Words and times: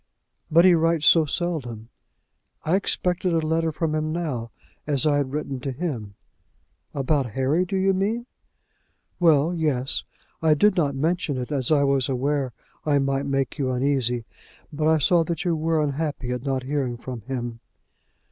"But 0.49 0.65
he 0.65 0.73
writes 0.73 1.05
so 1.05 1.25
seldom." 1.25 1.89
"I 2.63 2.75
expected 2.75 3.33
a 3.33 3.37
letter 3.47 3.71
from 3.71 3.93
him 3.93 4.11
now, 4.11 4.49
as 4.87 5.05
I 5.05 5.17
had 5.17 5.31
written 5.31 5.59
to 5.59 5.71
him." 5.71 6.15
"About 6.95 7.33
Harry, 7.33 7.65
do 7.65 7.75
you 7.77 7.93
mean?" 7.93 8.25
"Well; 9.19 9.53
yes. 9.53 10.03
I 10.41 10.55
did 10.55 10.75
not 10.75 10.95
mention 10.95 11.37
it, 11.37 11.51
as 11.51 11.71
I 11.71 11.83
was 11.83 12.09
aware 12.09 12.51
I 12.83 12.97
might 12.97 13.27
make 13.27 13.59
you 13.59 13.69
uneasy. 13.69 14.25
But 14.73 14.87
I 14.87 14.97
saw 14.97 15.23
that 15.25 15.45
you 15.45 15.55
were 15.55 15.79
unhappy 15.83 16.31
at 16.31 16.41
not 16.41 16.63
hearing 16.63 16.97
from 16.97 17.21
him." 17.27 17.59